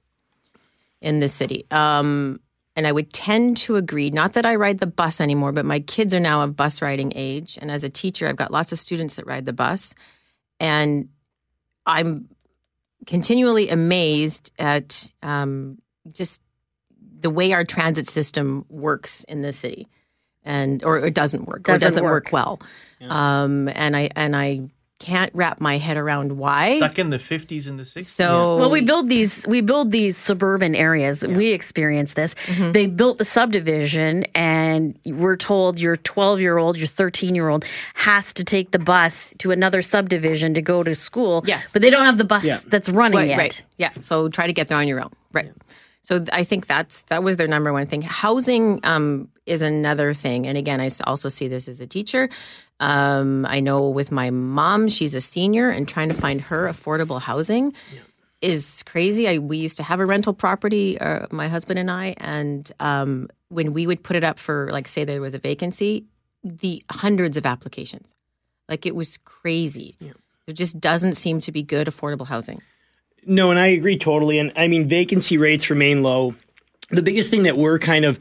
in 1.00 1.18
this 1.20 1.32
city. 1.32 1.66
Um, 1.70 2.40
and 2.76 2.86
I 2.86 2.92
would 2.92 3.12
tend 3.12 3.56
to 3.58 3.76
agree. 3.76 4.10
Not 4.10 4.34
that 4.34 4.46
I 4.46 4.56
ride 4.56 4.78
the 4.78 4.86
bus 4.86 5.20
anymore, 5.20 5.52
but 5.52 5.64
my 5.64 5.80
kids 5.80 6.12
are 6.14 6.20
now 6.20 6.42
of 6.42 6.56
bus 6.56 6.82
riding 6.82 7.12
age, 7.16 7.58
and 7.60 7.70
as 7.70 7.82
a 7.82 7.88
teacher, 7.88 8.28
I've 8.28 8.36
got 8.36 8.52
lots 8.52 8.72
of 8.72 8.78
students 8.78 9.16
that 9.16 9.26
ride 9.26 9.44
the 9.44 9.52
bus, 9.52 9.94
and 10.60 11.08
I'm 11.86 12.28
continually 13.06 13.68
amazed 13.68 14.52
at 14.58 15.12
um, 15.22 15.78
just 16.12 16.40
the 17.20 17.30
way 17.30 17.52
our 17.52 17.64
transit 17.64 18.06
system 18.08 18.64
works 18.68 19.24
in 19.24 19.42
this 19.42 19.56
city 19.58 19.88
and 20.44 20.84
or 20.84 20.98
it 20.98 21.14
doesn't 21.14 21.46
work 21.46 21.60
or 21.60 21.72
Doesn't 21.72 21.86
it 21.86 21.90
doesn't 21.90 22.04
work, 22.04 22.24
work. 22.26 22.32
well 22.32 22.60
um 23.08 23.68
and 23.68 23.96
i 23.96 24.10
and 24.14 24.36
i 24.36 24.60
can't 25.04 25.30
wrap 25.34 25.60
my 25.60 25.76
head 25.86 25.96
around 25.96 26.38
why 26.38 26.78
Stuck 26.78 26.98
in 26.98 27.10
the 27.10 27.18
50s 27.18 27.68
and 27.68 27.78
the 27.78 27.82
60s? 27.84 28.04
so 28.06 28.56
Well, 28.58 28.70
we 28.70 28.80
build 28.80 29.08
these 29.08 29.46
we 29.46 29.60
build 29.60 29.90
these 29.92 30.16
suburban 30.16 30.74
areas. 30.74 31.20
We 31.40 31.48
experience 31.48 32.14
this. 32.14 32.34
Mm-hmm. 32.34 32.72
They 32.72 32.86
built 32.86 33.18
the 33.18 33.24
subdivision, 33.24 34.24
and 34.34 34.98
we're 35.04 35.36
told 35.36 35.78
your 35.78 35.96
12 35.98 36.40
year 36.40 36.56
old, 36.58 36.76
your 36.78 36.86
13 36.86 37.34
year 37.34 37.48
old 37.48 37.64
has 37.94 38.32
to 38.34 38.44
take 38.44 38.70
the 38.70 38.78
bus 38.78 39.32
to 39.38 39.50
another 39.50 39.82
subdivision 39.82 40.54
to 40.54 40.62
go 40.62 40.82
to 40.82 40.94
school. 40.94 41.42
Yes. 41.46 41.72
but 41.72 41.82
they 41.82 41.90
don't 41.90 42.04
have 42.06 42.18
the 42.18 42.24
bus 42.24 42.44
Yeah. 42.44 42.58
that's 42.66 42.88
running 42.88 43.18
right, 43.18 43.28
yet. 43.28 43.38
right 43.38 43.62
yeah 43.76 43.90
so 44.00 44.28
try 44.28 44.46
to 44.46 44.52
get 44.52 44.68
there 44.68 44.78
on 44.78 44.88
your 44.88 45.00
own 45.00 45.10
right 45.32 45.52
so 46.04 46.24
i 46.32 46.44
think 46.44 46.66
that's 46.66 47.02
that 47.04 47.24
was 47.24 47.36
their 47.36 47.48
number 47.48 47.72
one 47.72 47.86
thing 47.86 48.02
housing 48.02 48.78
um 48.84 49.28
is 49.46 49.60
another 49.60 50.14
thing 50.14 50.46
and 50.46 50.56
again 50.56 50.80
I 50.80 50.88
also 51.04 51.28
see 51.28 51.48
this 51.48 51.68
as 51.68 51.80
a 51.80 51.86
teacher 51.86 52.28
um 52.80 53.44
i 53.46 53.58
know 53.60 53.88
with 53.88 54.12
my 54.12 54.30
mom 54.30 54.88
she's 54.88 55.14
a 55.14 55.20
senior 55.20 55.68
and 55.68 55.88
trying 55.88 56.08
to 56.10 56.14
find 56.14 56.40
her 56.40 56.68
affordable 56.68 57.20
housing 57.20 57.74
is 58.44 58.82
crazy. 58.84 59.26
I 59.26 59.38
we 59.38 59.56
used 59.56 59.78
to 59.78 59.82
have 59.82 60.00
a 60.00 60.06
rental 60.06 60.34
property, 60.34 61.00
uh, 61.00 61.26
my 61.30 61.48
husband 61.48 61.78
and 61.78 61.90
I, 61.90 62.14
and 62.18 62.70
um, 62.78 63.28
when 63.48 63.72
we 63.72 63.86
would 63.86 64.02
put 64.02 64.16
it 64.16 64.24
up 64.24 64.38
for 64.38 64.68
like 64.70 64.86
say 64.86 65.04
there 65.04 65.20
was 65.20 65.32
a 65.34 65.38
vacancy, 65.38 66.04
the 66.44 66.82
hundreds 66.90 67.38
of 67.38 67.46
applications, 67.46 68.14
like 68.68 68.84
it 68.84 68.94
was 68.94 69.16
crazy. 69.24 69.96
There 70.46 70.54
just 70.54 70.78
doesn't 70.78 71.14
seem 71.14 71.40
to 71.40 71.52
be 71.52 71.62
good 71.62 71.86
affordable 71.86 72.26
housing. 72.26 72.60
No, 73.26 73.50
and 73.50 73.58
I 73.58 73.68
agree 73.68 73.98
totally. 73.98 74.38
And 74.38 74.52
I 74.56 74.68
mean, 74.68 74.88
vacancy 74.88 75.38
rates 75.38 75.70
remain 75.70 76.02
low. 76.02 76.34
The 76.90 77.02
biggest 77.02 77.30
thing 77.30 77.44
that 77.44 77.56
we're 77.56 77.78
kind 77.78 78.04
of, 78.04 78.18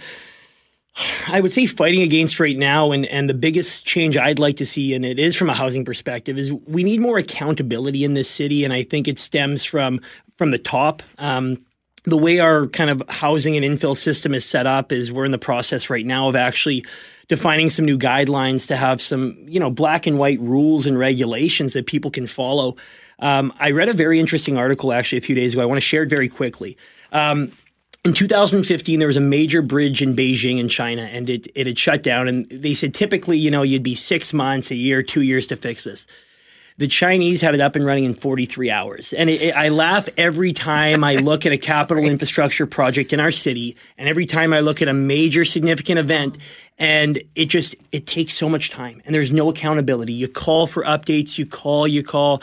I 1.27 1.41
would 1.41 1.51
say, 1.51 1.65
fighting 1.65 2.01
against 2.01 2.39
right 2.39 2.57
now, 2.57 2.91
and, 2.91 3.05
and 3.07 3.27
the 3.27 3.33
biggest 3.33 3.85
change 3.85 4.17
I'd 4.17 4.39
like 4.39 4.57
to 4.57 4.65
see, 4.65 4.93
and 4.93 5.03
it 5.03 5.19
is 5.19 5.35
from 5.35 5.49
a 5.49 5.53
housing 5.53 5.83
perspective, 5.83 6.37
is 6.37 6.51
we 6.51 6.83
need 6.83 6.99
more 6.99 7.17
accountability 7.17 8.03
in 8.03 8.13
this 8.13 8.29
city. 8.29 8.63
And 8.63 8.71
I 8.71 8.83
think 8.83 9.07
it 9.07 9.19
stems 9.19 9.63
from 9.63 9.99
from 10.37 10.51
the 10.51 10.57
top. 10.57 11.03
Um, 11.17 11.57
the 12.03 12.17
way 12.17 12.39
our 12.39 12.67
kind 12.67 12.89
of 12.89 13.01
housing 13.09 13.55
and 13.55 13.65
infill 13.65 13.95
system 13.95 14.33
is 14.33 14.45
set 14.45 14.67
up 14.67 14.91
is 14.91 15.11
we're 15.11 15.25
in 15.25 15.31
the 15.31 15.37
process 15.37 15.89
right 15.89 16.05
now 16.05 16.27
of 16.27 16.35
actually 16.35 16.85
defining 17.27 17.69
some 17.69 17.85
new 17.85 17.97
guidelines 17.97 18.67
to 18.67 18.75
have 18.75 19.01
some 19.01 19.37
you 19.47 19.59
know 19.59 19.69
black 19.69 20.07
and 20.07 20.17
white 20.17 20.39
rules 20.39 20.85
and 20.85 20.97
regulations 20.97 21.73
that 21.73 21.85
people 21.85 22.11
can 22.11 22.27
follow. 22.27 22.75
Um, 23.19 23.53
i 23.59 23.71
read 23.71 23.89
a 23.89 23.93
very 23.93 24.19
interesting 24.19 24.57
article 24.57 24.91
actually 24.91 25.19
a 25.19 25.21
few 25.21 25.35
days 25.35 25.53
ago. 25.53 25.61
I 25.61 25.65
want 25.65 25.77
to 25.77 25.85
share 25.85 26.03
it 26.03 26.09
very 26.09 26.27
quickly. 26.27 26.77
Um, 27.11 27.51
in 28.03 28.13
2015 28.13 28.99
there 28.99 29.07
was 29.07 29.17
a 29.17 29.21
major 29.21 29.61
bridge 29.61 30.01
in 30.01 30.13
beijing 30.13 30.59
in 30.59 30.67
china 30.67 31.03
and 31.03 31.29
it, 31.29 31.47
it 31.55 31.67
had 31.67 31.77
shut 31.77 32.03
down 32.03 32.27
and 32.27 32.45
they 32.47 32.73
said 32.73 32.93
typically 32.93 33.37
you 33.37 33.49
know 33.49 33.61
you'd 33.61 33.81
be 33.83 33.95
six 33.95 34.33
months 34.33 34.71
a 34.71 34.75
year 34.75 35.01
two 35.01 35.21
years 35.21 35.47
to 35.47 35.55
fix 35.55 35.85
this 35.85 36.05
the 36.77 36.87
Chinese 36.87 37.41
had 37.41 37.53
it 37.53 37.61
up 37.61 37.75
and 37.75 37.85
running 37.85 38.03
in 38.03 38.13
43 38.13 38.71
hours. 38.71 39.13
And 39.13 39.29
it, 39.29 39.41
it- 39.41 39.55
I 39.55 39.69
laugh 39.69 40.09
every 40.17 40.53
time 40.53 41.03
I 41.03 41.15
look 41.15 41.45
at 41.45 41.51
a 41.51 41.57
capital 41.73 42.05
infrastructure 42.05 42.65
project 42.65 43.13
in 43.13 43.19
our 43.19 43.31
city, 43.31 43.75
and 43.97 44.09
every 44.09 44.25
time 44.25 44.53
I 44.53 44.59
look 44.61 44.81
at 44.81 44.87
a 44.87 44.93
major 44.93 45.45
significant 45.45 45.99
event, 45.99 46.37
and 46.79 47.21
it 47.35 47.45
just 47.45 47.75
it 47.91 48.07
takes 48.07 48.33
so 48.35 48.49
much 48.49 48.71
time, 48.71 49.01
and 49.05 49.13
there's 49.13 49.31
no 49.31 49.49
accountability. 49.49 50.13
You 50.13 50.27
call 50.27 50.65
for 50.67 50.83
updates, 50.83 51.37
you 51.37 51.45
call, 51.45 51.87
you 51.87 52.03
call. 52.03 52.41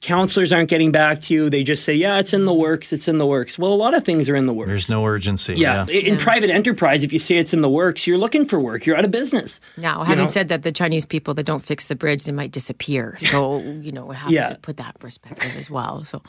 Councilors 0.00 0.52
aren't 0.52 0.68
getting 0.68 0.90
back 0.90 1.20
to 1.22 1.34
you. 1.34 1.48
They 1.48 1.62
just 1.62 1.84
say, 1.84 1.94
"Yeah, 1.94 2.18
it's 2.18 2.32
in 2.32 2.44
the 2.44 2.52
works. 2.52 2.92
It's 2.92 3.06
in 3.06 3.18
the 3.18 3.26
works." 3.26 3.56
Well, 3.56 3.72
a 3.72 3.76
lot 3.76 3.94
of 3.94 4.04
things 4.04 4.28
are 4.28 4.34
in 4.34 4.46
the 4.46 4.52
works. 4.52 4.66
There's 4.68 4.90
no 4.90 5.06
urgency. 5.06 5.54
yeah, 5.54 5.86
in 5.86 6.16
private 6.16 6.50
enterprise, 6.50 7.04
if 7.04 7.12
you 7.12 7.20
say 7.20 7.36
it's 7.36 7.54
in 7.54 7.60
the 7.60 7.68
works, 7.70 8.04
you're 8.04 8.18
looking 8.18 8.44
for 8.44 8.58
work. 8.58 8.84
You're 8.84 8.96
out 8.96 9.04
of 9.04 9.12
business. 9.12 9.60
Now, 9.76 10.02
having 10.02 10.24
know? 10.24 10.30
said 10.30 10.48
that, 10.48 10.64
the 10.64 10.72
Chinese 10.72 11.06
people 11.06 11.34
that 11.34 11.46
don't 11.46 11.62
fix 11.62 11.86
the 11.86 11.94
bridge, 11.94 12.24
they 12.24 12.32
might 12.32 12.50
disappear. 12.50 13.16
So 13.36 13.58
you 13.60 13.92
know, 13.92 14.06
we 14.06 14.16
have 14.16 14.30
Yeah. 14.32 14.48
to 14.48 14.54
put 14.58 14.76
that 14.78 14.96
in 14.96 15.00
perspective 15.00 15.52
as 15.56 15.70
well. 15.70 16.02
So 16.02 16.20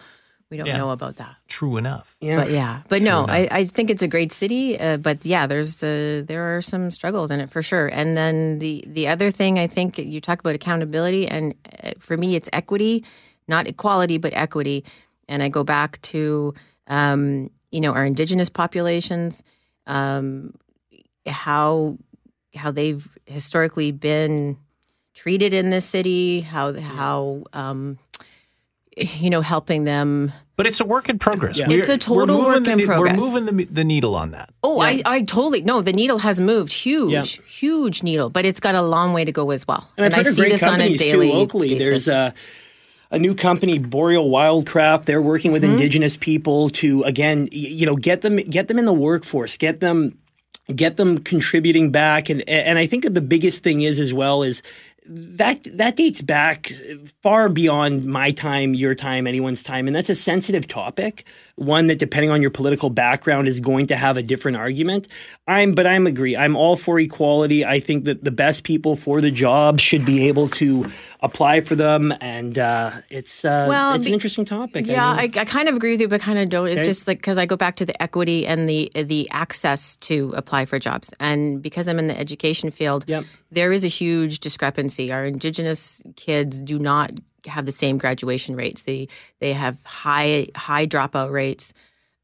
we 0.52 0.58
don't 0.58 0.68
Yeah. 0.68 0.78
know 0.78 0.92
about 0.92 1.16
that. 1.16 1.36
True 1.48 1.78
enough. 1.78 2.16
Yeah. 2.22 2.38
But 2.38 2.52
yeah, 2.52 2.82
but 2.90 3.02
no, 3.02 3.26
I, 3.28 3.48
I 3.50 3.66
think 3.66 3.90
it's 3.90 4.04
a 4.04 4.08
great 4.08 4.32
city. 4.32 4.80
Uh, 4.80 4.98
but 4.98 5.26
yeah, 5.26 5.48
there's 5.48 5.82
uh, 5.84 6.22
there 6.28 6.56
are 6.56 6.62
some 6.62 6.92
struggles 6.92 7.32
in 7.32 7.40
it 7.40 7.50
for 7.50 7.64
sure. 7.64 7.88
And 7.88 8.16
then 8.16 8.60
the 8.60 8.84
the 8.86 9.08
other 9.08 9.32
thing 9.32 9.58
I 9.58 9.66
think 9.66 9.98
you 9.98 10.22
talk 10.22 10.40
about 10.42 10.54
accountability, 10.54 11.28
and 11.28 11.56
uh, 11.84 11.94
for 11.98 12.16
me, 12.18 12.36
it's 12.36 12.50
equity 12.54 13.04
not 13.48 13.68
equality 13.68 14.18
but 14.18 14.34
equity. 14.34 14.84
And 15.30 15.44
I 15.44 15.50
go 15.50 15.63
back 15.63 16.01
to 16.04 16.54
um, 16.88 17.50
you 17.72 17.82
know 17.82 17.92
our 17.94 18.06
indigenous 18.06 18.50
populations, 18.50 19.44
um, 19.86 20.54
how 21.25 21.98
how 22.56 22.72
they've 22.72 23.08
historically 23.25 23.92
been 23.92 24.58
treated 25.13 25.54
in 25.54 25.70
this 25.70 25.86
city, 25.86 26.39
how 26.42 26.74
how 26.74 27.44
um, 27.54 28.00
you 28.96 29.30
know 29.30 29.42
helping 29.42 29.84
them. 29.84 30.32
But 30.56 30.66
it's 30.66 30.80
a 30.80 30.86
work 30.86 31.08
in 31.08 31.20
progress. 31.20 31.60
Yeah. 31.60 31.68
It's 31.70 31.89
a 31.89 32.00
total 32.00 32.39
work 32.42 32.63
the 32.63 32.72
in 32.72 32.77
ne- 32.80 32.86
progress. 32.86 33.16
We're 33.16 33.20
moving 33.30 33.58
the, 33.58 33.66
the 33.66 33.84
needle 33.84 34.16
on 34.16 34.32
that. 34.32 34.50
Oh, 34.63 34.80
I, 34.80 35.04
I 35.06 35.22
totally 35.22 35.62
no. 35.62 35.82
The 35.82 35.94
needle 35.94 36.18
has 36.20 36.39
moved, 36.42 36.74
huge, 36.74 37.12
Yeah. 37.12 37.24
huge 37.46 38.01
needle, 38.01 38.30
but 38.32 38.44
it's 38.44 38.60
got 38.60 38.74
a 38.74 38.82
long 38.82 39.13
way 39.13 39.24
to 39.24 39.32
go 39.32 39.51
as 39.51 39.68
well. 39.68 39.88
And 39.98 40.12
I've 40.16 40.25
I 40.25 40.32
see 40.32 40.50
this 40.50 40.63
on 40.63 40.82
a 40.82 40.98
daily 40.98 41.27
too 41.30 41.34
locally. 41.36 41.74
basis. 41.75 42.06
There's 42.06 42.08
a 42.08 42.34
a 43.12 43.20
new 43.20 43.34
company, 43.36 43.80
Boreal 43.80 44.30
Wildcraft. 44.30 45.06
They're 45.06 45.22
working 45.22 45.52
with 45.52 45.64
mm-hmm. 45.64 45.74
indigenous 45.74 46.18
people 46.18 46.70
to 46.72 47.04
again, 47.04 47.50
you 47.52 47.86
know, 47.86 47.96
get 47.96 48.22
them 48.22 48.38
get 48.38 48.68
them 48.68 48.78
in 48.78 48.86
the 48.86 48.94
workforce, 48.94 49.58
get 49.58 49.80
them 49.80 50.18
get 50.76 50.98
them 50.98 51.18
contributing 51.18 51.92
back, 51.92 52.30
and 52.30 52.48
and 52.50 52.78
I 52.78 52.88
think 52.88 53.04
that 53.04 53.14
the 53.14 53.22
biggest 53.22 53.64
thing 53.64 53.82
is 53.82 54.00
as 54.00 54.14
well 54.14 54.44
is 54.44 54.62
that 55.10 55.64
that 55.78 55.96
dates 55.96 56.22
back 56.22 56.72
far 57.24 57.50
beyond 57.50 58.06
my 58.06 58.32
time, 58.32 58.74
your 58.74 58.94
time, 58.96 59.26
anyone's 59.28 59.64
time, 59.64 59.88
and 59.88 59.96
that's 59.96 60.10
a 60.10 60.16
sensitive 60.16 60.68
topic. 60.68 61.26
One 61.56 61.88
that, 61.88 61.98
depending 61.98 62.30
on 62.30 62.42
your 62.42 62.52
political 62.52 62.90
background, 62.92 63.48
is 63.48 63.60
going 63.60 63.88
to 63.88 63.96
have 63.96 64.16
a 64.18 64.22
different 64.22 64.58
argument. 64.58 65.08
I'm, 65.48 65.72
but 65.72 65.88
I'm 65.88 66.06
agree. 66.06 66.38
I'm 66.38 66.56
all 66.56 66.76
for 66.76 67.00
equality. 67.00 67.66
I 67.66 67.80
think 67.80 68.06
that 68.06 68.24
the 68.24 68.30
best 68.32 68.64
people 68.64 68.96
for 68.96 69.22
the 69.22 69.32
job 69.32 69.80
should 69.80 70.06
be 70.06 70.28
able 70.28 70.50
to 70.50 70.86
apply 71.22 71.62
for 71.62 71.76
them, 71.76 72.14
and 72.22 72.60
uh, 72.60 72.92
it's 73.10 73.44
uh, 73.44 73.66
Well, 73.68 73.96
it's 73.96 74.06
an 74.06 74.14
interesting 74.14 74.46
topic. 74.46 74.86
Yeah, 74.86 75.04
I 75.10 75.22
I, 75.22 75.24
I 75.24 75.46
kind 75.46 75.68
of 75.68 75.76
agree 75.76 75.92
with 75.92 76.02
you, 76.02 76.08
but 76.08 76.22
kind 76.22 76.38
of 76.38 76.50
don't. 76.50 76.68
It's 76.68 76.80
Okay. 76.80 76.86
just 76.86 77.08
like 77.08 77.18
because 77.18 77.38
I 77.40 77.46
go 77.48 77.56
back 77.56 77.78
to 77.78 77.86
the 77.86 78.00
equity 78.02 78.46
and 78.46 78.68
the 78.70 78.92
the 78.94 79.28
access 79.32 79.96
to 79.98 80.34
apply 80.36 80.66
for 80.66 80.78
jobs, 80.80 81.14
and 81.20 81.62
because 81.62 81.88
I'm 81.88 81.98
in 81.98 82.08
the 82.08 82.20
education 82.20 82.70
field, 82.72 83.06
Yep. 83.08 83.24
There 83.51 83.72
is 83.72 83.86
a 83.86 83.89
huge 83.89 84.39
discrepancy. 84.39 85.12
Our 85.12 85.25
Indigenous 85.25 86.01
kids 86.16 86.62
do 86.62 86.80
not 86.80 87.12
have 87.46 87.66
the 87.66 87.72
same 87.72 87.98
graduation 87.98 88.56
rates. 88.56 88.84
They 88.84 89.08
they 89.39 89.54
have 89.54 89.77
high 89.86 90.48
high 90.56 90.88
dropout 90.88 91.32
rates. 91.32 91.74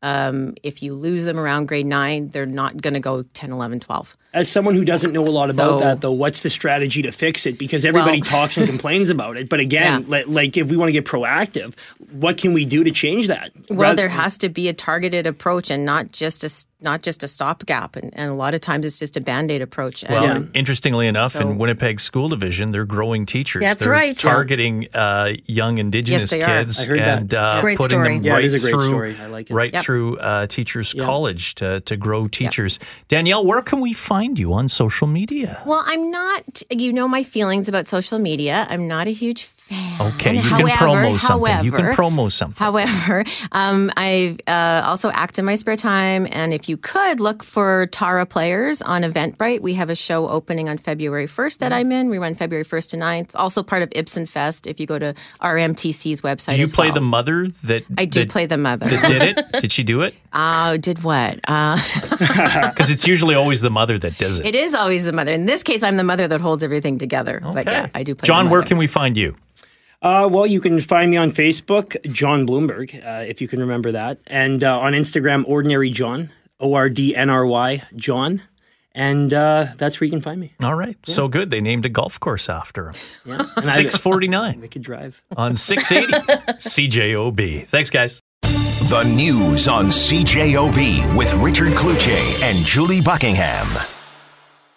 Um, 0.02 0.56
if 0.64 0.84
you 0.84 0.94
lose 0.94 1.24
them 1.24 1.40
around 1.40 1.68
grade 1.68 1.86
nine, 1.86 2.28
they're 2.28 2.46
not 2.46 2.82
going 2.82 2.94
to 2.94 3.00
go 3.00 3.24
10, 3.24 3.54
11, 3.54 3.80
12. 3.80 4.18
As 4.34 4.50
someone 4.50 4.74
who 4.76 4.84
doesn't 4.84 5.12
know 5.14 5.26
a 5.28 5.30
lot 5.30 5.50
about 5.50 5.80
So- 5.80 5.86
that, 5.86 6.02
though, 6.02 6.12
what's 6.12 6.42
the 6.44 6.50
strategy 6.50 7.02
to 7.04 7.12
fix 7.12 7.46
it? 7.46 7.58
Because 7.60 7.86
everybody 7.86 8.20
Well- 8.22 8.30
talks 8.30 8.58
and 8.58 8.68
complains 8.74 9.10
about 9.10 9.38
it, 9.38 9.48
but 9.50 9.60
again, 9.60 10.02
Yeah. 10.04 10.08
li- 10.08 10.24
like 10.26 10.58
if 10.58 10.70
we 10.70 10.78
want 10.78 10.90
to 10.90 10.94
get 10.94 11.06
proactive, 11.06 11.74
what 12.12 12.38
can 12.38 12.54
we 12.54 12.66
do 12.66 12.84
to 12.84 12.92
change 12.92 13.28
that? 13.28 13.52
Well, 13.70 13.80
Rather- 13.80 13.96
there 13.96 14.10
has 14.10 14.38
to 14.40 14.50
be 14.50 14.68
a 14.70 14.74
targeted 14.74 15.28
approach 15.28 15.70
and 15.72 15.86
not 15.86 16.12
just 16.12 16.44
a 16.44 16.48
s- 16.48 16.66
not 16.82 17.02
just 17.02 17.24
a 17.24 17.30
stopgap. 17.30 17.96
And, 17.96 18.10
and 18.14 18.30
a 18.30 18.34
lot 18.34 18.54
of 18.54 18.60
times 18.60 18.86
it's 18.86 19.00
just 19.00 19.16
a 19.16 19.22
band 19.22 19.50
aid 19.50 19.62
approach. 19.62 20.04
And, 20.04 20.14
Well, 20.14 20.24
Yeah. 20.26 20.42
interestingly 20.54 21.08
enough, 21.08 21.32
So- 21.32 21.40
in 21.40 21.58
Winnipeg 21.58 22.02
School 22.02 22.28
Division, 22.28 22.74
they're 22.74 22.84
growing 22.84 23.26
teachers. 23.26 23.62
That's 23.62 23.84
they're 23.84 23.92
right. 23.94 24.18
Targeting 24.18 24.88
uh, 24.94 25.32
young 25.46 25.78
Indigenous 25.78 26.30
they 26.30 26.42
are. 26.42 26.46
kids 26.64 26.82
I 26.82 26.86
heard 26.86 27.00
that. 27.00 27.20
and 27.20 27.34
uh, 27.34 27.62
Great 27.62 27.78
putting 27.78 28.00
story. 28.02 28.16
them 28.18 28.26
Yeah, 28.26 28.34
right 28.34 28.44
is 28.44 28.54
a 28.54 28.60
great 28.60 28.72
through, 28.74 28.84
story. 28.86 29.16
I 29.22 29.28
like 29.28 29.50
it. 29.50 29.54
right 29.54 29.72
Yep. 29.72 29.84
through 29.86 30.18
uh, 30.18 30.48
Teachers 30.48 30.94
College 30.94 31.56
to 31.56 31.80
to 31.82 31.96
grow 31.96 32.28
teachers. 32.28 32.80
Danielle, 33.08 33.46
where 33.46 33.62
can 33.62 33.80
we 33.80 33.94
find 33.94 34.23
you 34.32 34.54
on 34.54 34.70
social 34.70 35.08
media? 35.08 35.62
Well, 35.66 35.84
I'm 35.86 36.12
not. 36.12 36.64
You 36.70 36.94
know 36.94 37.08
my 37.08 37.24
feelings 37.24 37.68
about 37.68 37.88
social 37.88 38.20
media. 38.20 38.66
I'm 38.70 38.88
not 38.88 39.08
a 39.08 39.12
huge 39.12 39.44
fan. 39.44 39.63
Okay, 40.00 40.36
you 40.36 40.42
however, 40.42 40.68
can 40.68 40.78
promo 40.78 41.20
something. 41.20 41.52
However, 41.52 41.66
you 41.66 41.72
can 41.72 41.86
promo 41.94 42.32
something. 42.32 42.58
However, 42.58 43.24
um, 43.52 43.92
I 43.96 44.38
uh, 44.48 44.88
also 44.88 45.10
act 45.12 45.40
in 45.40 45.46
my 45.46 45.56
spare 45.56 45.76
time, 45.76 46.28
and 46.32 46.54
if 46.54 46.68
you 46.68 46.78
could 46.78 47.20
look 47.20 47.44
for 47.44 47.88
Tara 47.88 48.26
Players 48.26 48.82
on 48.82 49.04
Eventbrite, 49.04 49.62
we 49.62 49.74
have 49.76 49.90
a 49.90 49.96
show 49.96 50.28
opening 50.28 50.70
on 50.70 50.78
February 50.78 51.28
1st 51.28 51.60
that 51.60 51.74
I'm 51.74 51.92
in. 51.92 52.10
We 52.10 52.18
run 52.18 52.34
February 52.34 52.66
1st 52.66 52.90
to 52.92 52.98
9th. 52.98 53.30
Also 53.36 53.64
part 53.64 53.84
of 53.84 53.90
Ibsen 53.94 54.26
Fest. 54.26 54.68
If 54.68 54.80
you 54.80 54.88
go 54.88 54.98
to 55.00 55.14
RMTC's 55.42 56.22
website, 56.22 56.56
do 56.56 56.62
you 56.62 56.68
play 56.68 56.88
well. 56.88 56.96
the 56.96 57.02
mother 57.02 57.48
that 57.64 57.84
I 57.98 58.06
do 58.06 58.22
that, 58.22 58.30
play 58.30 58.46
the 58.46 58.58
mother. 58.58 58.88
that 58.88 59.08
did 59.08 59.38
it? 59.38 59.62
Did 59.62 59.72
she 59.72 59.84
do 59.84 60.02
it? 60.02 60.14
Oh, 60.34 60.78
did 60.82 61.04
what? 61.04 61.40
Uh, 61.48 61.78
Because 62.74 62.90
it's 62.90 63.08
usually 63.08 63.36
always 63.36 63.62
the 63.62 63.70
mother 63.70 63.98
that 64.00 64.18
does 64.18 64.40
it. 64.40 64.46
it 64.46 64.56
is 64.56 64.74
always 64.74 65.04
the 65.04 65.14
mother. 65.14 65.32
In 65.32 65.46
this 65.46 65.64
case, 65.64 65.84
I'm 65.84 65.98
the 65.98 66.04
mother 66.04 66.28
that 66.28 66.42
holds 66.42 66.64
everything 66.64 66.98
together. 66.98 67.40
But 67.42 67.66
yeah, 67.66 67.90
I 67.94 68.04
do 68.04 68.16
play. 68.16 68.26
John, 68.26 68.50
where 68.50 68.64
can 68.64 68.78
we 68.78 68.88
find 68.88 69.18
you? 69.18 69.36
Uh, 70.04 70.28
well, 70.30 70.46
you 70.46 70.60
can 70.60 70.82
find 70.82 71.10
me 71.10 71.16
on 71.18 71.32
Facebook, 71.32 71.96
John 72.12 72.46
Bloomberg, 72.46 72.94
uh, 73.06 73.24
if 73.24 73.40
you 73.42 73.48
can 73.48 73.62
remember 73.62 73.94
that, 73.94 74.20
and 74.28 74.62
uh, 74.62 74.78
on 74.80 74.92
Instagram, 74.92 75.46
Ordinary 75.48 75.90
John, 75.90 76.30
O 76.60 76.74
R 76.74 76.90
D 76.90 77.16
N 77.16 77.30
R 77.30 77.46
Y 77.46 77.82
John, 77.96 78.42
and 78.92 79.34
uh, 79.34 79.68
that's 79.78 80.02
where 80.02 80.06
you 80.06 80.12
can 80.12 80.20
find 80.20 80.42
me. 80.42 80.52
All 80.62 80.76
right. 80.76 80.98
So 81.06 81.30
good. 81.30 81.52
They 81.52 81.62
named 81.62 81.86
a 81.86 81.90
golf 81.90 82.20
course 82.20 82.50
after 82.50 82.90
him. 82.90 82.96
Yeah, 83.26 83.46
649 83.62 84.62
I 84.62 84.68
could 84.68 84.82
drive. 84.82 85.24
on 85.38 85.56
680 85.56 86.54
CJOB. 86.60 87.68
Thanks, 87.68 87.90
guys. 87.90 88.22
The 88.42 89.04
news 89.04 89.70
on 89.70 89.86
CJOB 89.86 91.16
with 91.16 91.34
Richard 91.36 91.72
Cloutier 91.74 92.44
and 92.44 92.66
Julie 92.66 93.00
Buckingham. 93.00 93.68